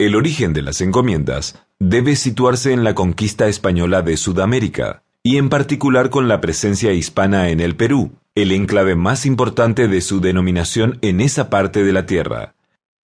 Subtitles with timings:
[0.00, 5.50] El origen de las encomiendas debe situarse en la conquista española de Sudamérica, y en
[5.50, 10.96] particular con la presencia hispana en el Perú, el enclave más importante de su denominación
[11.02, 12.54] en esa parte de la tierra.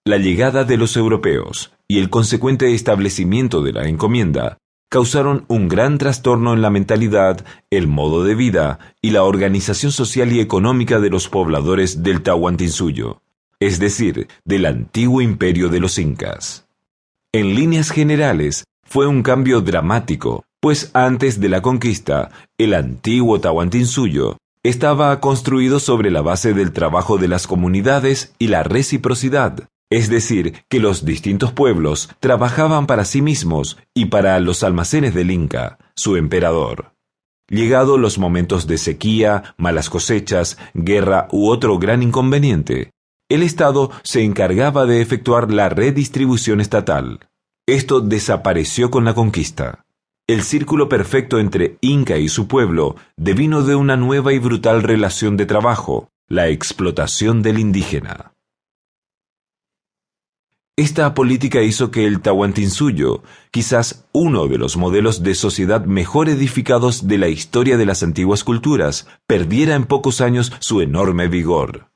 [0.05, 4.59] La llegada de los europeos y el consecuente establecimiento de la encomienda
[4.91, 10.31] causaron un gran trastorno en la mentalidad, el modo de vida y la organización social
[10.31, 13.23] y económica de los pobladores del Tahuantinsuyo,
[13.61, 16.67] es decir, del antiguo imperio de los incas.
[17.35, 24.37] En líneas generales, fue un cambio dramático, pues antes de la conquista, el antiguo Tahuantinsuyo
[24.63, 30.63] estaba construido sobre la base del trabajo de las comunidades y la reciprocidad, es decir,
[30.69, 36.17] que los distintos pueblos trabajaban para sí mismos y para los almacenes del Inca, su
[36.17, 36.93] emperador.
[37.49, 42.93] Llegado los momentos de sequía, malas cosechas, guerra u otro gran inconveniente,
[43.35, 47.21] el Estado se encargaba de efectuar la redistribución estatal.
[47.67, 49.87] Esto desapareció con la conquista.
[50.27, 55.39] El círculo perfecto entre Inca y su pueblo devino de una nueva y brutal relación
[55.39, 58.33] de trabajo, la explotación del indígena.
[60.77, 67.09] Esta política hizo que el Tahuantinsuyo, quizás uno de los modelos de sociedad mejor edificados
[67.09, 71.92] de la historia de las antiguas culturas, perdiera en pocos años su enorme vigor.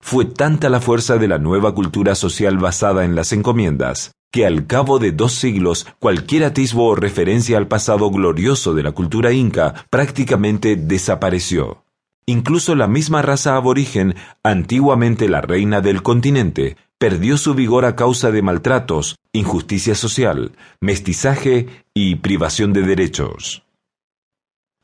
[0.00, 4.66] Fue tanta la fuerza de la nueva cultura social basada en las encomiendas, que al
[4.66, 9.86] cabo de dos siglos cualquier atisbo o referencia al pasado glorioso de la cultura inca
[9.90, 11.84] prácticamente desapareció.
[12.26, 18.30] Incluso la misma raza aborigen, antiguamente la reina del continente, perdió su vigor a causa
[18.30, 23.64] de maltratos, injusticia social, mestizaje y privación de derechos.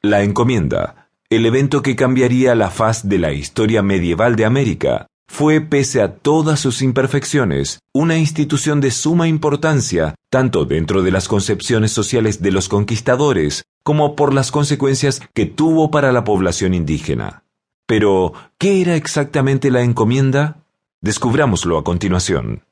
[0.02, 5.60] La encomienda, el evento que cambiaría la faz de la historia medieval de América fue,
[5.60, 11.90] pese a todas sus imperfecciones, una institución de suma importancia, tanto dentro de las concepciones
[11.90, 17.42] sociales de los conquistadores, como por las consecuencias que tuvo para la población indígena.
[17.86, 20.62] Pero, ¿qué era exactamente la encomienda?
[21.00, 22.62] Descubrámoslo a continuación.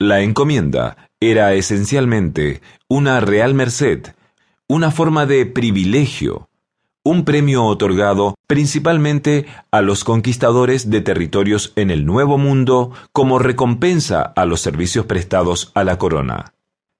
[0.00, 4.08] La encomienda era esencialmente una real merced
[4.68, 6.48] una forma de privilegio,
[7.02, 14.22] un premio otorgado principalmente a los conquistadores de territorios en el Nuevo Mundo como recompensa
[14.22, 16.54] a los servicios prestados a la corona.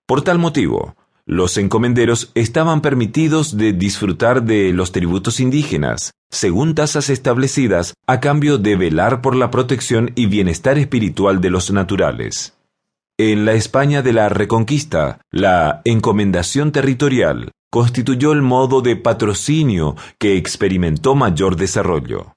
[0.06, 0.94] Por tal motivo,
[1.24, 8.58] los encomenderos estaban permitidos de disfrutar de los tributos indígenas, según tasas establecidas, a cambio
[8.58, 12.52] de velar por la protección y bienestar espiritual de los naturales.
[13.16, 20.36] En la España de la Reconquista, la encomendación territorial constituyó el modo de patrocinio que
[20.36, 22.34] experimentó mayor desarrollo.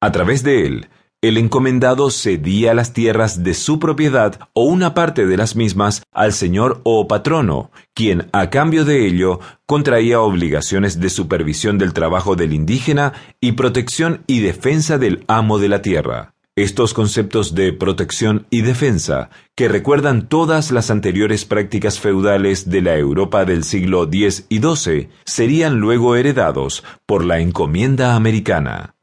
[0.00, 0.88] A través de él,
[1.20, 6.32] el encomendado cedía las tierras de su propiedad o una parte de las mismas al
[6.32, 12.52] señor o patrono, quien, a cambio de ello, contraía obligaciones de supervisión del trabajo del
[12.52, 16.34] indígena y protección y defensa del amo de la tierra.
[16.56, 22.96] Estos conceptos de protección y defensa, que recuerdan todas las anteriores prácticas feudales de la
[22.96, 28.96] Europa del siglo X y XII, serían luego heredados por la encomienda americana.